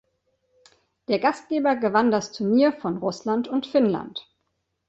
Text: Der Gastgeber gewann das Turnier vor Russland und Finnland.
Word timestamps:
Der 1.09 1.19
Gastgeber 1.19 1.75
gewann 1.75 2.09
das 2.09 2.31
Turnier 2.31 2.73
vor 2.73 2.89
Russland 2.93 3.47
und 3.47 3.67
Finnland. 3.67 4.27